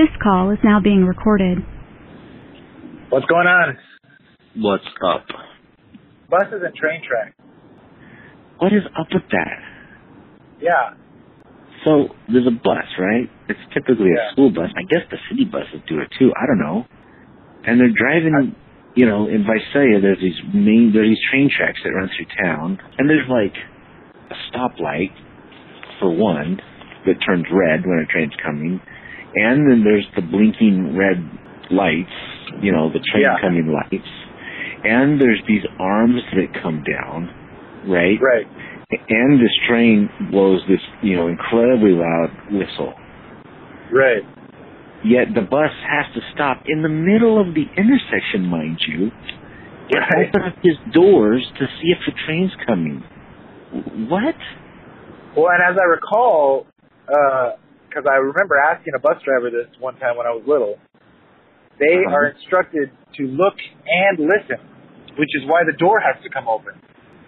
This 0.00 0.08
call 0.22 0.50
is 0.50 0.56
now 0.64 0.80
being 0.80 1.04
recorded. 1.04 1.58
What's 3.10 3.26
going 3.26 3.46
on? 3.46 3.76
What's 4.56 4.88
up? 5.04 5.26
Buses 6.30 6.62
and 6.64 6.74
train 6.74 7.02
tracks. 7.06 7.36
What 8.56 8.72
is 8.72 8.80
up 8.98 9.08
with 9.12 9.28
that? 9.30 9.60
Yeah. 10.58 10.96
So 11.84 12.16
there's 12.32 12.46
a 12.46 12.50
bus, 12.50 12.88
right? 12.98 13.28
It's 13.50 13.60
typically 13.74 14.08
Yeah. 14.16 14.30
a 14.30 14.32
school 14.32 14.48
bus. 14.48 14.72
I 14.74 14.84
guess 14.84 15.04
the 15.10 15.18
city 15.28 15.44
buses 15.44 15.82
do 15.86 16.00
it 16.00 16.08
too. 16.18 16.32
I 16.34 16.46
don't 16.46 16.60
know. 16.60 16.86
And 17.64 17.78
they're 17.78 17.92
driving, 17.92 18.56
you 18.94 19.04
know, 19.04 19.28
in 19.28 19.44
Visalia. 19.44 20.00
There's 20.00 20.20
these 20.20 20.40
main, 20.54 20.92
there's 20.94 21.10
these 21.10 21.28
train 21.30 21.50
tracks 21.50 21.78
that 21.84 21.90
run 21.90 22.08
through 22.16 22.26
town, 22.42 22.78
and 22.96 23.04
there's 23.06 23.28
like 23.28 23.54
a 24.30 24.36
stoplight 24.48 25.12
for 25.98 26.08
one 26.08 26.58
that 27.04 27.16
turns 27.20 27.44
red 27.52 27.84
when 27.84 27.98
a 27.98 28.06
train's 28.06 28.32
coming, 28.42 28.80
and 29.34 29.70
then 29.70 29.84
there's 29.84 30.06
the 30.16 30.22
blinking 30.22 30.96
red 30.96 31.22
lights, 31.70 32.10
you 32.60 32.72
know, 32.72 32.90
the 32.90 33.00
train 33.12 33.24
Yeah. 33.24 33.38
coming 33.40 33.68
lights, 33.72 34.08
and 34.84 35.20
there's 35.20 35.40
these 35.46 35.64
arms 35.78 36.22
that 36.34 36.52
come 36.62 36.82
down, 36.82 37.30
right? 37.86 38.18
Right. 38.20 38.46
And 39.08 39.40
this 39.40 39.54
train 39.68 40.10
blows 40.32 40.60
this, 40.66 40.80
you 41.02 41.14
know, 41.14 41.28
incredibly 41.28 41.92
loud 41.92 42.30
whistle. 42.50 42.94
Right. 43.92 44.24
Yet 45.04 45.32
the 45.34 45.42
bus 45.42 45.70
has 45.86 46.12
to 46.14 46.20
stop 46.34 46.62
in 46.66 46.82
the 46.82 46.88
middle 46.88 47.40
of 47.40 47.54
the 47.54 47.66
intersection, 47.76 48.46
mind 48.46 48.78
you, 48.86 49.12
and 49.92 50.04
Right. 50.14 50.28
open 50.28 50.42
up 50.42 50.54
his 50.62 50.76
doors 50.92 51.48
to 51.58 51.66
see 51.66 51.92
if 51.92 52.04
the 52.04 52.12
train's 52.26 52.54
coming. 52.66 53.02
What? 54.08 54.34
Well, 55.36 55.48
and 55.52 55.62
as 55.62 55.78
I 55.78 55.84
recall, 55.84 56.66
uh, 57.08 57.52
because 57.90 58.06
I 58.06 58.22
remember 58.22 58.54
asking 58.56 58.94
a 58.94 59.02
bus 59.02 59.18
driver 59.26 59.50
this 59.50 59.66
one 59.82 59.98
time 59.98 60.16
when 60.16 60.26
I 60.26 60.30
was 60.30 60.46
little, 60.46 60.78
they 61.82 62.06
Uh-huh. 62.06 62.14
are 62.14 62.26
instructed 62.30 62.90
to 63.18 63.22
look 63.26 63.58
and 63.86 64.18
listen, 64.22 64.62
which 65.18 65.34
is 65.34 65.42
why 65.50 65.64
the 65.66 65.74
door 65.74 65.98
has 65.98 66.22
to 66.22 66.30
come 66.30 66.46
open. 66.46 66.74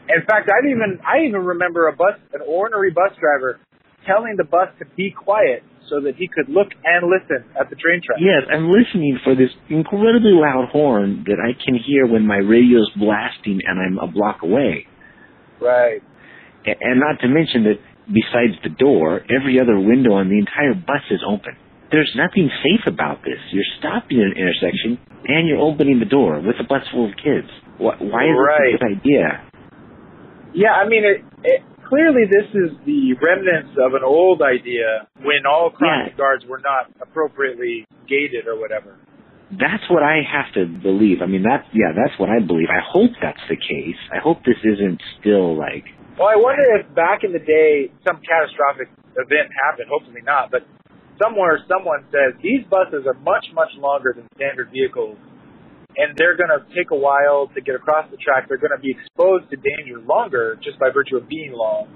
In 0.09 0.23
fact, 0.23 0.49
I 0.51 0.63
even 0.71 1.01
I 1.03 1.27
even 1.27 1.43
remember 1.45 1.89
a 1.89 1.93
bus, 1.93 2.15
an 2.33 2.41
ornery 2.47 2.91
bus 2.91 3.13
driver, 3.19 3.59
telling 4.07 4.37
the 4.37 4.45
bus 4.45 4.69
to 4.79 4.85
be 4.97 5.11
quiet 5.11 5.63
so 5.89 6.01
that 6.01 6.15
he 6.17 6.29
could 6.29 6.49
look 6.49 6.69
and 6.85 7.11
listen 7.11 7.45
at 7.59 7.71
the 7.71 7.77
train 7.77 8.01
track. 8.05 8.19
Yes, 8.21 8.43
I'm 8.51 8.71
listening 8.71 9.19
for 9.25 9.35
this 9.35 9.51
incredibly 9.69 10.33
loud 10.33 10.69
horn 10.71 11.25
that 11.27 11.39
I 11.39 11.53
can 11.65 11.75
hear 11.75 12.07
when 12.07 12.27
my 12.27 12.39
radio's 12.39 12.91
blasting 12.97 13.61
and 13.67 13.79
I'm 13.79 13.99
a 13.99 14.11
block 14.11 14.43
away. 14.43 14.87
Right. 15.61 16.03
And 16.65 17.01
not 17.01 17.19
to 17.21 17.29
mention 17.29 17.65
that 17.65 17.79
besides 18.07 18.55
the 18.63 18.71
door, 18.71 19.21
every 19.31 19.61
other 19.61 19.79
window 19.79 20.15
on 20.15 20.29
the 20.29 20.39
entire 20.39 20.75
bus 20.75 21.03
is 21.11 21.21
open. 21.27 21.57
There's 21.91 22.13
nothing 22.17 22.49
safe 22.65 22.87
about 22.87 23.23
this. 23.23 23.39
You're 23.53 23.69
stopping 23.79 24.19
at 24.21 24.33
an 24.33 24.39
intersection 24.41 24.99
and 25.29 25.47
you're 25.47 25.61
opening 25.61 25.99
the 26.01 26.07
door 26.09 26.41
with 26.41 26.57
a 26.59 26.65
bus 26.65 26.83
full 26.91 27.07
of 27.11 27.17
kids. 27.17 27.49
Wh- 27.77 28.01
Why 28.01 28.25
is 28.27 28.37
Right. 28.37 28.73
this 28.73 28.81
a 28.81 28.85
good 28.85 28.99
idea? 28.99 29.41
Yeah, 30.55 30.73
I 30.73 30.89
mean, 30.89 31.05
it, 31.05 31.25
it, 31.45 31.63
clearly 31.89 32.25
this 32.29 32.49
is 32.55 32.77
the 32.85 33.15
remnants 33.21 33.77
of 33.79 33.95
an 33.95 34.03
old 34.05 34.43
idea 34.43 35.07
when 35.23 35.45
all 35.49 35.71
crossing 35.71 36.13
Yeah. 36.13 36.17
guards 36.17 36.45
were 36.47 36.61
not 36.61 36.91
appropriately 37.01 37.85
gated 38.09 38.47
or 38.47 38.59
whatever. 38.59 38.97
That's 39.53 39.85
what 39.91 40.03
I 40.03 40.23
have 40.25 40.53
to 40.55 40.65
believe. 40.65 41.21
I 41.23 41.27
mean, 41.27 41.43
that's 41.43 41.69
yeah, 41.75 41.93
that's 41.93 42.19
what 42.19 42.31
I 42.31 42.41
believe. 42.41 42.69
I 42.71 42.81
hope 42.81 43.11
that's 43.21 43.41
the 43.51 43.57
case. 43.57 44.01
I 44.11 44.17
hope 44.19 44.45
this 44.47 44.57
isn't 44.65 45.01
still 45.21 45.55
like 45.57 45.85
Well, 46.19 46.29
I 46.29 46.37
wonder 46.37 46.61
if 46.77 46.85
back 46.95 47.25
in 47.25 47.33
the 47.33 47.41
day 47.41 47.89
some 48.05 48.21
catastrophic 48.21 48.93
event 49.17 49.49
happened. 49.65 49.89
Hopefully 49.89 50.21
not, 50.21 50.53
but 50.53 50.61
somewhere 51.17 51.57
someone 51.65 52.05
says 52.13 52.37
these 52.45 52.69
buses 52.69 53.09
are 53.09 53.17
much 53.25 53.49
much 53.57 53.73
longer 53.81 54.13
than 54.13 54.29
standard 54.37 54.69
vehicles, 54.69 55.17
and 55.97 56.13
they're 56.21 56.37
going 56.37 56.53
to 56.53 56.69
take 56.77 56.93
a 56.93 57.01
while 57.01 57.49
to 57.57 57.61
get 57.65 57.75
across 57.75 58.05
the 58.13 58.21
track. 58.21 58.45
They're 58.45 58.61
going 58.61 58.77
to 58.77 58.83
be 58.85 58.93
exposed 58.93 59.49
to 59.51 59.57
danger 59.57 60.05
longer 60.05 60.61
just 60.61 60.77
by 60.79 60.93
virtue 60.93 61.17
of 61.17 61.29
being 61.33 61.57
long. 61.57 61.89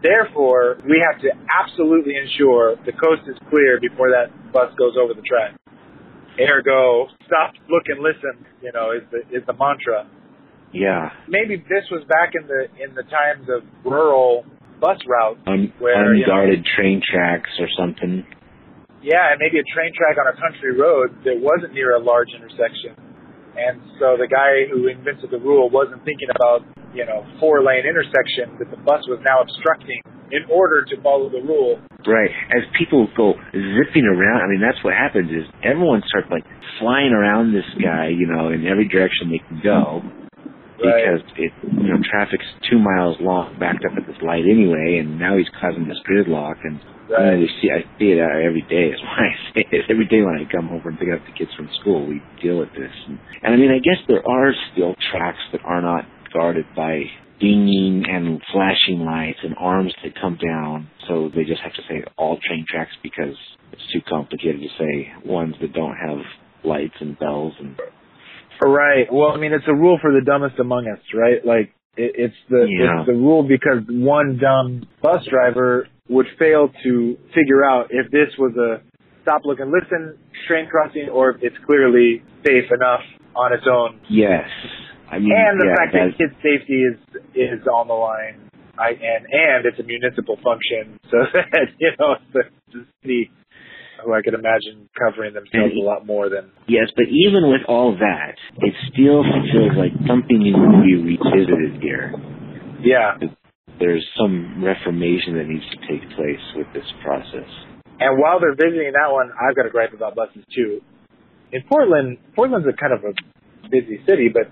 Therefore, 0.00 0.80
we 0.88 1.04
have 1.04 1.20
to 1.20 1.30
absolutely 1.52 2.16
ensure 2.16 2.80
the 2.88 2.96
coast 2.96 3.28
is 3.28 3.36
clear 3.52 3.76
before 3.84 4.08
that 4.16 4.32
bus 4.48 4.72
goes 4.80 4.96
over 4.96 5.12
the 5.12 5.26
track. 5.28 5.60
Ergo, 6.40 7.08
stop, 7.26 7.52
look, 7.68 7.84
and 7.92 8.00
listen. 8.00 8.48
You 8.64 8.72
know, 8.72 8.96
is 8.96 9.04
the 9.12 9.20
is 9.28 9.44
the 9.44 9.52
mantra 9.52 10.08
yeah, 10.72 11.10
maybe 11.28 11.56
this 11.56 11.84
was 11.90 12.04
back 12.08 12.32
in 12.36 12.46
the 12.46 12.68
in 12.82 12.94
the 12.94 13.04
times 13.08 13.48
of 13.48 13.64
rural 13.84 14.44
bus 14.80 14.98
routes 15.08 15.40
un- 15.46 15.72
where 15.78 16.14
you 16.14 16.26
know, 16.26 16.32
unguarded 16.32 16.64
train 16.76 17.00
tracks 17.02 17.50
or 17.58 17.66
something. 17.78 18.24
yeah, 19.02 19.32
and 19.32 19.38
maybe 19.40 19.58
a 19.58 19.66
train 19.74 19.90
track 19.96 20.16
on 20.20 20.28
a 20.28 20.36
country 20.38 20.76
road 20.76 21.14
that 21.24 21.34
wasn't 21.40 21.72
near 21.74 21.96
a 21.96 22.00
large 22.02 22.28
intersection, 22.36 22.94
and 23.56 23.80
so 23.98 24.14
the 24.20 24.28
guy 24.28 24.68
who 24.70 24.86
invented 24.86 25.30
the 25.30 25.40
rule 25.40 25.70
wasn't 25.70 26.04
thinking 26.04 26.28
about 26.30 26.62
you 26.94 27.04
know 27.04 27.24
four 27.40 27.62
lane 27.64 27.88
intersection 27.88 28.56
that 28.58 28.70
the 28.70 28.80
bus 28.84 29.02
was 29.08 29.18
now 29.24 29.40
obstructing 29.42 30.00
in 30.30 30.44
order 30.52 30.84
to 30.84 31.00
follow 31.02 31.30
the 31.30 31.40
rule. 31.40 31.80
Right. 32.06 32.30
As 32.52 32.62
people 32.78 33.08
go 33.16 33.32
zipping 33.52 34.04
around, 34.04 34.44
I 34.44 34.46
mean, 34.48 34.60
that's 34.60 34.82
what 34.84 34.92
happens 34.92 35.30
is 35.30 35.48
everyone 35.64 36.02
starts 36.06 36.28
like 36.30 36.44
flying 36.78 37.12
around 37.12 37.52
this 37.52 37.64
guy, 37.82 38.08
you 38.08 38.26
know, 38.28 38.48
in 38.52 38.66
every 38.66 38.88
direction 38.88 39.32
they 39.32 39.40
can 39.40 39.60
go. 39.64 40.02
Because 40.78 41.22
it, 41.36 41.52
you 41.62 41.90
know, 41.90 41.98
traffic's 42.08 42.46
two 42.70 42.78
miles 42.78 43.16
long, 43.20 43.58
backed 43.58 43.84
up 43.84 43.98
at 43.98 44.06
this 44.06 44.16
light 44.22 44.44
anyway, 44.46 44.98
and 45.02 45.18
now 45.18 45.36
he's 45.36 45.50
causing 45.60 45.88
this 45.88 45.98
gridlock. 46.08 46.56
And 46.62 46.80
you 47.10 47.18
know, 47.18 47.38
we 47.38 47.50
see, 47.60 47.68
I 47.70 47.82
see 47.98 48.14
it 48.14 48.20
uh, 48.22 48.46
every 48.46 48.62
day. 48.70 48.94
Is 48.94 49.00
why 49.02 49.26
I 49.26 49.54
say 49.54 49.64
it. 49.70 49.90
Every 49.90 50.06
day 50.06 50.22
when 50.22 50.38
I 50.38 50.46
come 50.50 50.70
over 50.70 50.88
and 50.88 50.98
pick 50.98 51.08
up 51.10 51.26
the 51.26 51.34
kids 51.36 51.50
from 51.56 51.68
school, 51.80 52.06
we 52.06 52.22
deal 52.40 52.58
with 52.58 52.70
this. 52.78 52.94
And, 53.06 53.18
and 53.42 53.54
I 53.54 53.56
mean, 53.56 53.70
I 53.70 53.82
guess 53.82 53.98
there 54.06 54.22
are 54.26 54.52
still 54.72 54.94
tracks 55.10 55.42
that 55.52 55.62
are 55.64 55.82
not 55.82 56.06
guarded 56.32 56.66
by 56.76 57.02
dinging 57.40 58.04
and 58.08 58.40
flashing 58.52 59.00
lights 59.00 59.38
and 59.42 59.54
arms 59.58 59.94
that 60.02 60.12
come 60.20 60.38
down. 60.42 60.88
So 61.06 61.30
they 61.34 61.44
just 61.44 61.60
have 61.62 61.74
to 61.74 61.82
say 61.88 62.04
all 62.16 62.38
train 62.46 62.64
tracks 62.68 62.92
because 63.02 63.34
it's 63.72 63.92
too 63.92 64.00
complicated 64.08 64.60
to 64.60 64.68
say 64.78 65.12
ones 65.24 65.54
that 65.60 65.72
don't 65.72 65.96
have 65.96 66.18
lights 66.64 66.94
and 67.00 67.18
bells 67.18 67.54
and 67.60 67.78
Right. 68.62 69.06
Well, 69.12 69.30
I 69.32 69.36
mean, 69.38 69.52
it's 69.52 69.64
a 69.68 69.74
rule 69.74 69.98
for 70.00 70.12
the 70.12 70.20
dumbest 70.24 70.58
among 70.58 70.88
us, 70.88 71.00
right? 71.14 71.44
Like, 71.44 71.72
it, 71.96 72.12
it's 72.16 72.34
the 72.50 72.66
Yeah. 72.68 73.00
it's 73.00 73.06
the 73.06 73.14
rule 73.14 73.42
because 73.42 73.82
one 73.88 74.38
dumb 74.40 74.86
bus 75.02 75.24
driver 75.30 75.86
would 76.08 76.26
fail 76.38 76.70
to 76.84 77.16
figure 77.34 77.64
out 77.64 77.88
if 77.90 78.10
this 78.10 78.30
was 78.38 78.56
a 78.56 78.80
stop, 79.22 79.42
look, 79.44 79.60
and 79.60 79.70
listen 79.70 80.16
train 80.46 80.66
crossing, 80.68 81.08
or 81.10 81.30
if 81.32 81.42
it's 81.42 81.56
clearly 81.66 82.22
safe 82.46 82.70
enough 82.72 83.00
on 83.36 83.52
its 83.52 83.64
own. 83.70 84.00
yes. 84.08 84.48
I 85.10 85.18
mean, 85.18 85.32
And 85.34 85.58
the 85.60 85.66
yeah, 85.66 85.74
fact 85.76 85.92
that 85.94 86.18
kids' 86.18 86.34
safety 86.42 86.82
is 86.84 86.98
is 87.34 87.66
on 87.66 87.88
the 87.88 87.94
line. 87.94 88.50
I, 88.78 88.90
and 88.90 89.26
and 89.26 89.66
it's 89.66 89.78
a 89.80 89.82
municipal 89.82 90.36
function, 90.36 91.00
so 91.10 91.16
that 91.32 91.66
you 91.78 91.90
know 91.98 92.14
the, 92.32 92.42
the 92.72 92.86
city, 93.02 93.30
who 94.04 94.12
I 94.14 94.22
could 94.22 94.34
imagine 94.34 94.88
covering 94.98 95.34
themselves 95.34 95.74
a 95.74 95.84
lot 95.84 96.06
more 96.06 96.28
than 96.28 96.50
Yes, 96.68 96.88
but 96.94 97.06
even 97.10 97.50
with 97.50 97.62
all 97.68 97.96
that, 97.98 98.34
it 98.58 98.74
still 98.92 99.22
feels 99.22 99.74
like 99.76 99.92
something 100.06 100.38
needs 100.38 100.56
to 100.56 100.82
be 100.82 100.94
revisited 100.96 101.82
here. 101.82 102.12
yeah. 102.82 103.18
There's 103.78 104.04
some 104.18 104.58
reformation 104.64 105.38
that 105.38 105.46
needs 105.46 105.62
to 105.70 105.78
take 105.86 106.02
place 106.18 106.42
with 106.56 106.66
this 106.74 106.86
process. 107.04 107.46
And 108.00 108.18
while 108.18 108.40
they're 108.42 108.58
visiting 108.58 108.90
that 108.90 109.10
one, 109.14 109.30
I've 109.30 109.54
got 109.54 109.66
a 109.66 109.70
gripe 109.70 109.92
about 109.94 110.16
buses 110.16 110.42
too. 110.54 110.80
In 111.52 111.62
Portland, 111.70 112.18
Portland's 112.34 112.66
a 112.66 112.74
kind 112.74 112.92
of 112.92 113.04
a 113.06 113.14
busy 113.70 114.02
city, 114.04 114.28
but 114.34 114.50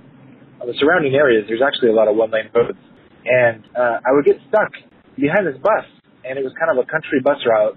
on 0.62 0.68
the 0.70 0.74
surrounding 0.78 1.14
areas, 1.14 1.44
there's 1.48 1.60
actually 1.60 1.90
a 1.90 1.92
lot 1.92 2.06
of 2.06 2.14
one-lane 2.14 2.50
roads. 2.54 2.78
And 3.26 3.64
uh, 3.74 3.98
I 4.06 4.14
would 4.14 4.24
get 4.24 4.38
stuck 4.48 4.70
behind 5.18 5.42
this 5.46 5.58
bus, 5.58 5.84
and 6.22 6.38
it 6.38 6.44
was 6.46 6.54
kind 6.54 6.70
of 6.70 6.78
a 6.78 6.86
country 6.86 7.18
bus 7.18 7.38
route. 7.44 7.76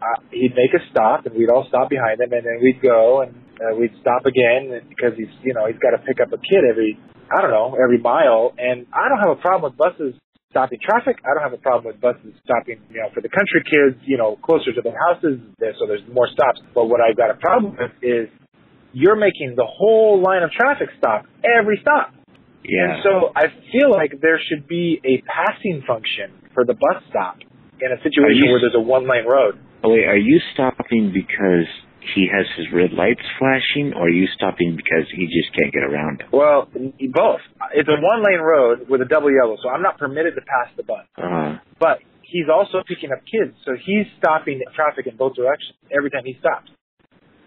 Uh, 0.00 0.20
he'd 0.32 0.56
make 0.56 0.72
a 0.72 0.80
stop, 0.90 1.26
and 1.26 1.36
we'd 1.36 1.50
all 1.50 1.66
stop 1.68 1.90
behind 1.90 2.20
him, 2.20 2.32
and 2.32 2.44
then 2.44 2.58
we'd 2.62 2.80
go, 2.80 3.20
and 3.20 3.36
uh, 3.60 3.76
we'd 3.76 3.92
stop 4.00 4.24
again 4.24 4.72
because 4.88 5.12
he's, 5.16 5.28
you 5.44 5.52
know, 5.52 5.68
he's 5.68 5.78
got 5.78 5.92
to 5.92 6.00
pick 6.02 6.20
up 6.20 6.32
a 6.32 6.40
kid 6.40 6.64
every, 6.64 6.98
I 7.28 7.42
don't 7.42 7.52
know, 7.52 7.76
every 7.76 7.98
mile. 7.98 8.56
And 8.56 8.86
I 8.92 9.12
don't 9.12 9.20
have 9.20 9.36
a 9.36 9.40
problem 9.40 9.68
with 9.68 9.76
buses 9.76 10.16
stopping 10.48 10.80
traffic. 10.80 11.20
I 11.22 11.36
don't 11.36 11.44
have 11.44 11.52
a 11.52 11.62
problem 11.62 11.92
with 11.92 12.00
buses 12.00 12.32
stopping, 12.44 12.80
you 12.90 13.04
know, 13.04 13.12
for 13.12 13.20
the 13.20 13.28
country 13.28 13.60
kids, 13.62 14.00
you 14.08 14.16
know, 14.16 14.36
closer 14.42 14.72
to 14.72 14.80
their 14.80 14.96
houses, 14.96 15.38
there, 15.58 15.74
so 15.78 15.86
there's 15.86 16.02
more 16.12 16.26
stops. 16.32 16.60
But 16.74 16.88
what 16.88 17.00
I've 17.00 17.16
got 17.16 17.30
a 17.30 17.38
problem 17.38 17.76
with 17.76 17.92
is 18.02 18.32
you're 18.92 19.16
making 19.16 19.54
the 19.56 19.68
whole 19.68 20.20
line 20.20 20.42
of 20.42 20.50
traffic 20.50 20.88
stop 20.98 21.26
every 21.44 21.78
stop. 21.82 22.14
Yeah. 22.64 22.84
And 22.84 23.04
so 23.04 23.32
I 23.36 23.52
feel 23.72 23.90
like 23.90 24.20
there 24.20 24.40
should 24.40 24.66
be 24.66 25.00
a 25.04 25.22
passing 25.28 25.82
function 25.86 26.32
for 26.54 26.64
the 26.64 26.74
bus 26.74 27.02
stop 27.08 27.38
in 27.82 27.92
a 27.92 27.98
situation 28.02 28.42
you- 28.44 28.50
where 28.50 28.60
there's 28.60 28.74
a 28.74 28.80
one 28.80 29.06
lane 29.08 29.24
road. 29.26 29.58
oh, 29.84 29.90
wait, 29.92 30.06
are 30.06 30.16
you 30.16 30.38
stopping 30.52 31.10
because 31.12 31.66
he 32.14 32.26
has 32.32 32.46
his 32.56 32.66
red 32.72 32.92
lights 32.92 33.22
flashing, 33.38 33.92
or 33.94 34.06
are 34.06 34.08
you 34.10 34.26
stopping 34.34 34.74
because 34.76 35.04
he 35.14 35.26
just 35.26 35.52
can't 35.56 35.72
get 35.72 35.82
around? 35.84 36.24
Well, 36.32 36.68
both. 36.72 37.40
It's 37.74 37.88
a 37.88 38.00
one 38.00 38.22
lane 38.24 38.40
road 38.40 38.88
with 38.88 39.02
a 39.02 39.04
double 39.04 39.30
yellow, 39.30 39.56
so 39.62 39.68
I'm 39.68 39.82
not 39.82 39.98
permitted 39.98 40.34
to 40.36 40.40
pass 40.40 40.72
the 40.76 40.82
bus. 40.82 41.04
Uh, 41.16 41.58
But 41.78 42.00
he's 42.22 42.48
also 42.48 42.82
picking 42.86 43.12
up 43.12 43.20
kids, 43.26 43.54
so 43.64 43.74
he's 43.76 44.06
stopping 44.18 44.62
traffic 44.74 45.06
in 45.06 45.16
both 45.16 45.34
directions 45.36 45.76
every 45.94 46.10
time 46.10 46.24
he 46.24 46.34
stops. 46.40 46.70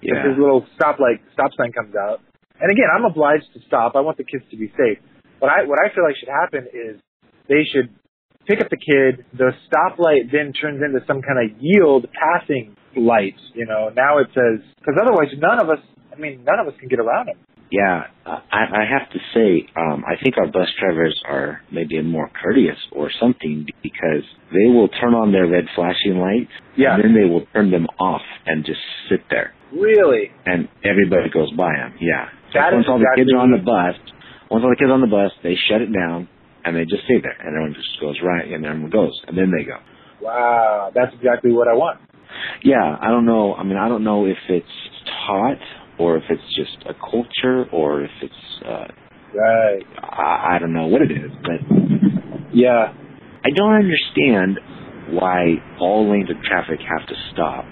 If 0.01 0.13
Yeah. 0.13 0.29
his 0.29 0.38
little 0.38 0.65
stop 0.75 1.00
light 1.00 1.21
stop 1.33 1.51
sign 1.57 1.71
comes 1.71 1.95
out. 1.95 2.19
And 2.59 2.69
again, 2.71 2.89
I'm 2.94 3.06
obliged 3.06 3.51
to 3.53 3.59
stop. 3.62 3.95
I 3.95 4.01
want 4.01 4.18
the 4.18 4.24
kids 4.25 4.44
to 4.51 4.57
be 4.57 4.68
safe. 4.77 5.00
But 5.39 5.50
I 5.50 5.63
what 5.63 5.79
I 5.83 5.89
feel 5.89 6.03
like 6.03 6.15
should 6.18 6.29
happen 6.29 6.68
is 6.74 7.01
they 7.47 7.63
should 7.65 7.89
pick 8.48 8.62
up 8.62 8.69
the 8.69 8.78
kid. 8.78 9.25
The 9.38 9.51
stoplight 9.68 10.31
then 10.31 10.54
turns 10.54 10.81
into 10.84 11.00
some 11.07 11.22
kind 11.22 11.40
of 11.51 11.57
yield 11.60 12.07
passing 12.13 12.75
light. 12.95 13.36
You 13.54 13.66
know, 13.66 13.90
now 13.95 14.18
it 14.19 14.28
says 14.34 14.63
because 14.80 14.95
otherwise 15.01 15.30
none 15.38 15.60
of 15.62 15.69
us. 15.69 15.80
I 16.12 16.19
mean, 16.19 16.44
none 16.45 16.60
of 16.60 16.68
us 16.68 16.74
can 16.80 16.90
get 16.90 17.00
around 17.00 17.30
him. 17.30 17.38
Yeah, 17.72 18.06
I, 18.28 18.38
I 18.54 18.84
have 18.86 19.10
to 19.13 19.19
say, 19.34 19.66
um, 19.75 20.04
I 20.06 20.22
think 20.22 20.38
our 20.38 20.45
bus 20.45 20.68
drivers 20.80 21.19
are 21.28 21.60
maybe 21.72 22.00
more 22.04 22.30
courteous 22.40 22.78
or 22.92 23.10
something 23.19 23.66
because 23.81 24.22
they 24.54 24.69
will 24.69 24.89
turn 24.89 25.16
on 25.16 25.31
their 25.31 25.48
red 25.48 25.66
flashing 25.74 26.19
lights 26.19 26.51
Yeah. 26.78 26.94
and 26.94 27.04
then 27.04 27.13
they 27.16 27.28
will 27.28 27.48
turn 27.51 27.72
them 27.72 27.88
off 28.00 28.22
and 28.46 28.63
just 28.63 28.78
sit 29.10 29.22
there 29.31 29.56
Really? 29.72 30.30
and 30.46 30.68
everybody 30.86 31.31
goes 31.34 31.51
by 31.54 31.74
them. 31.75 31.96
Yeah. 32.00 32.30
That 32.54 32.74
once 32.74 32.86
all 32.88 33.00
the 33.00 33.10
kids 33.16 33.31
are 33.34 33.39
on 33.42 33.50
the 33.50 33.57
bus, 33.57 33.96
once 34.51 34.62
all 34.63 34.69
the 34.69 34.75
kids 34.78 34.89
are 34.89 34.94
on 34.94 35.01
the 35.01 35.07
bus, 35.07 35.31
they 35.42 35.56
shut 35.68 35.81
it 35.81 35.89
down 35.92 36.30
and 36.65 36.75
they 36.75 36.86
just 36.86 37.04
stay 37.06 37.19
there 37.21 37.36
and 37.39 37.50
everyone 37.56 37.74
just 37.74 38.00
goes 38.01 38.15
right 38.24 38.51
and 38.51 38.65
everyone 38.65 38.89
goes 38.92 39.13
and 39.27 39.38
then 39.38 39.51
they 39.51 39.63
go. 39.63 39.77
Wow, 40.21 40.92
that's 40.95 41.13
exactly 41.15 41.51
what 41.51 41.68
I 41.68 41.74
want. 41.74 42.00
Yeah, 42.63 42.98
I 43.01 43.07
don't 43.10 43.25
know. 43.25 43.54
I 43.54 43.63
mean, 43.63 43.77
I 43.77 43.88
don't 43.89 44.04
know 44.04 44.25
if 44.25 44.38
it's 44.50 44.65
taught 45.27 45.57
or 46.00 46.18
if 46.18 46.24
it's 46.30 46.56
just 46.56 46.77
a 46.88 46.94
culture 46.94 47.65
or 47.71 48.04
if 48.04 48.12
it's 48.21 48.65
uh, 48.65 48.88
Right. 49.36 49.81
I, 49.98 50.56
I 50.56 50.60
don't 50.60 50.74
know 50.74 50.88
what 50.88 51.01
it 51.01 51.12
is, 51.12 51.31
but 51.42 51.60
Yeah. 52.54 52.94
I 53.45 53.50
don't 53.56 53.74
understand 53.74 54.60
why 55.10 55.56
all 55.80 56.10
lanes 56.10 56.30
of 56.30 56.38
traffic 56.44 56.80
have 56.80 57.07
to 57.07 57.15
stop 57.33 57.65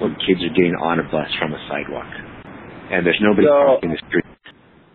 when 0.00 0.16
kids 0.26 0.42
are 0.42 0.48
getting 0.56 0.74
on 0.82 0.98
a 0.98 1.04
bus 1.04 1.28
from 1.38 1.52
a 1.54 1.58
sidewalk 1.68 2.08
and 2.90 3.06
there's 3.06 3.20
nobody 3.22 3.46
So- 3.46 3.78
crossing 3.78 3.90
the 3.92 3.98
street. 4.08 4.24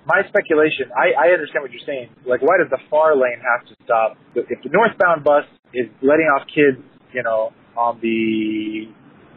My 0.09 0.25
speculation, 0.25 0.89
I, 0.97 1.13
I 1.13 1.25
understand 1.37 1.61
what 1.61 1.69
you're 1.69 1.85
saying. 1.85 2.09
Like, 2.25 2.41
why 2.41 2.57
does 2.57 2.73
the 2.73 2.81
far 2.89 3.13
lane 3.13 3.37
have 3.45 3.61
to 3.69 3.73
stop? 3.85 4.17
If 4.33 4.57
the 4.65 4.73
northbound 4.73 5.21
bus 5.21 5.45
is 5.69 5.85
letting 6.01 6.25
off 6.25 6.49
kids, 6.49 6.81
you 7.13 7.21
know, 7.21 7.53
on 7.77 8.01
the 8.01 8.89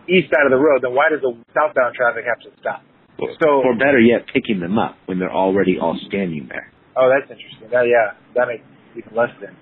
east 0.08 0.32
side 0.32 0.48
of 0.48 0.52
the 0.52 0.56
road, 0.56 0.80
then 0.80 0.96
why 0.96 1.12
does 1.12 1.20
the 1.20 1.36
southbound 1.52 1.92
traffic 1.92 2.24
have 2.24 2.40
to 2.48 2.50
stop? 2.56 2.80
So- 3.38 3.60
or 3.62 3.76
better 3.76 4.00
yet, 4.00 4.24
picking 4.32 4.58
them 4.64 4.78
up 4.80 4.96
when 5.04 5.20
they're 5.20 5.32
already 5.32 5.76
all 5.78 5.94
standing 6.08 6.48
there. 6.48 6.72
Oh, 6.96 7.12
that's 7.12 7.28
interesting. 7.30 7.68
That, 7.70 7.84
yeah, 7.86 8.16
that 8.34 8.48
makes 8.48 8.64
even 8.96 9.12
less 9.14 9.30
sense. 9.40 9.56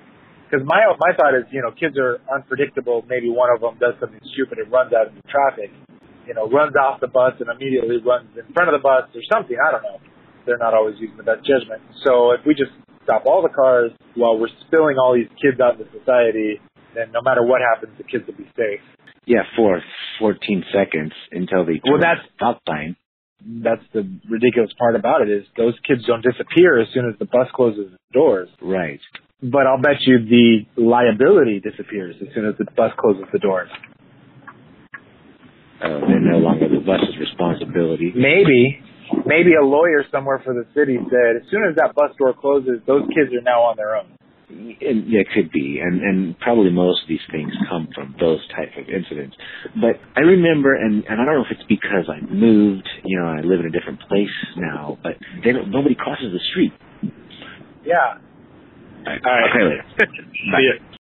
Because 0.46 0.66
my 0.66 0.82
my 0.98 1.14
thought 1.14 1.34
is, 1.38 1.46
you 1.50 1.62
know, 1.62 1.70
kids 1.70 1.94
are 1.98 2.18
unpredictable. 2.26 3.04
Maybe 3.06 3.30
one 3.30 3.50
of 3.54 3.60
them 3.62 3.78
does 3.78 3.94
something 4.00 4.18
stupid 4.34 4.58
and 4.58 4.66
runs 4.70 4.90
out 4.92 5.06
into 5.14 5.22
traffic, 5.30 5.70
you 6.26 6.34
know, 6.34 6.50
runs 6.50 6.74
off 6.74 6.98
the 6.98 7.06
bus 7.06 7.34
and 7.38 7.46
immediately 7.50 7.98
runs 8.02 8.26
in 8.34 8.46
front 8.54 8.66
of 8.66 8.74
the 8.74 8.82
bus 8.82 9.06
or 9.14 9.22
something. 9.30 9.54
I 9.54 9.70
don't 9.70 9.82
know. 9.86 9.98
They're 10.46 10.58
not 10.58 10.74
always 10.74 10.96
using 10.98 11.16
the 11.16 11.22
best 11.22 11.44
judgment. 11.46 11.82
So 12.04 12.32
if 12.32 12.40
we 12.46 12.54
just 12.54 12.72
stop 13.04 13.24
all 13.26 13.42
the 13.42 13.48
cars 13.54 13.92
while 14.14 14.38
we're 14.38 14.52
spilling 14.66 14.96
all 14.98 15.14
these 15.14 15.30
kids 15.40 15.60
out 15.60 15.78
into 15.78 15.90
society, 15.98 16.60
then 16.94 17.12
no 17.12 17.20
matter 17.22 17.42
what 17.44 17.60
happens, 17.60 17.96
the 17.98 18.04
kids 18.04 18.26
will 18.26 18.34
be 18.34 18.48
safe. 18.56 18.80
Yeah, 19.26 19.42
for 19.56 19.80
14 20.18 20.64
seconds 20.72 21.12
until 21.30 21.64
they 21.64 21.80
Well, 21.84 21.98
that's- 21.98 22.24
the 22.26 22.32
stop 22.34 22.60
sign. 22.68 22.96
That's 23.42 23.86
the 23.92 24.06
ridiculous 24.28 24.72
part 24.74 24.96
about 24.96 25.22
it 25.22 25.30
is 25.30 25.46
those 25.56 25.78
kids 25.80 26.04
don't 26.06 26.22
disappear 26.22 26.78
as 26.78 26.88
soon 26.90 27.08
as 27.08 27.16
the 27.18 27.24
bus 27.24 27.48
closes 27.52 27.90
the 27.90 27.98
doors. 28.12 28.50
Right. 28.60 29.00
But 29.42 29.66
I'll 29.66 29.80
bet 29.80 30.02
you 30.02 30.18
the 30.18 30.66
liability 30.76 31.60
disappears 31.60 32.16
as 32.20 32.34
soon 32.34 32.44
as 32.44 32.56
the 32.58 32.66
bus 32.76 32.92
closes 32.98 33.24
the 33.32 33.38
doors. 33.38 33.70
Uh, 35.80 36.00
they're 36.06 36.20
no 36.20 36.38
longer 36.38 36.68
the 36.68 36.80
bus's 36.80 37.16
responsibility. 37.18 38.12
Maybe, 38.14 38.82
maybe 39.26 39.54
a 39.54 39.64
lawyer 39.64 40.04
somewhere 40.10 40.40
for 40.44 40.54
the 40.54 40.66
city 40.74 40.98
said 41.10 41.42
as 41.42 41.50
soon 41.50 41.64
as 41.68 41.76
that 41.76 41.94
bus 41.94 42.10
door 42.18 42.34
closes, 42.34 42.80
those 42.86 43.02
kids 43.08 43.32
are 43.34 43.42
now 43.42 43.62
on 43.62 43.76
their 43.76 43.96
own. 43.96 44.16
And, 44.50 45.06
it 45.14 45.28
could 45.32 45.52
be, 45.52 45.78
and 45.78 46.02
and 46.02 46.38
probably 46.40 46.70
most 46.72 47.02
of 47.02 47.08
these 47.08 47.22
things 47.30 47.52
come 47.68 47.86
from 47.94 48.16
those 48.18 48.40
type 48.48 48.74
of 48.76 48.88
incidents. 48.90 49.36
But 49.80 50.02
I 50.16 50.26
remember, 50.26 50.74
and 50.74 51.04
and 51.04 51.20
I 51.20 51.24
don't 51.24 51.34
know 51.38 51.46
if 51.46 51.54
it's 51.54 51.68
because 51.68 52.10
I 52.10 52.18
moved, 52.26 52.88
you 53.04 53.16
know, 53.16 53.26
I 53.26 53.42
live 53.42 53.60
in 53.60 53.66
a 53.66 53.70
different 53.70 54.00
place 54.08 54.34
now, 54.56 54.98
but 55.04 55.12
they 55.44 55.52
don't, 55.52 55.70
nobody 55.70 55.94
crosses 55.94 56.32
the 56.32 56.42
street. 56.50 56.72
Yeah. 57.86 58.18
All 59.06 59.06
right, 59.06 59.50
okay, 59.54 59.62
later. 59.62 59.84
See 60.34 60.66
ya. 60.66 60.99